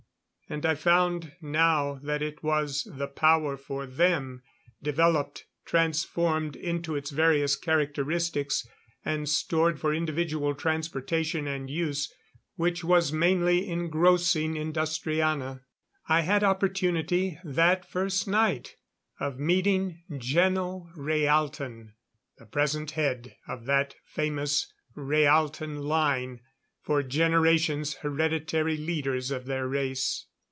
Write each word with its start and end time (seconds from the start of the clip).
And 0.49 0.65
I 0.65 0.75
found 0.75 1.31
now 1.41 1.97
that 2.03 2.21
it 2.21 2.43
was 2.43 2.83
the 2.83 3.07
power 3.07 3.55
for 3.55 3.85
them, 3.85 4.43
developed, 4.83 5.45
transformed 5.63 6.57
into 6.57 6.93
its 6.93 7.09
various 7.09 7.55
characteristics 7.55 8.67
and 9.05 9.29
stored 9.29 9.79
for 9.79 9.93
individual 9.93 10.53
transportation 10.53 11.47
and 11.47 11.69
use, 11.69 12.13
which 12.57 12.83
was 12.83 13.13
mainly 13.13 13.65
engrossing 13.69 14.55
Industriana. 14.57 15.61
I 16.09 16.19
had 16.19 16.43
opportunity, 16.43 17.39
that 17.45 17.85
first 17.89 18.27
night, 18.27 18.75
of 19.21 19.39
meeting 19.39 20.03
Geno 20.17 20.89
Rhaalton 20.97 21.93
the 22.37 22.45
present 22.45 22.91
head 22.91 23.37
of 23.47 23.63
that 23.67 23.95
famous 24.03 24.69
Rhaalton 24.97 25.81
line, 25.83 26.41
for 26.81 27.01
generations 27.03 27.93
hereditary 28.01 28.75
leaders 28.75 29.31
of 29.31 29.45
their 29.45 29.65
race. 29.65 30.25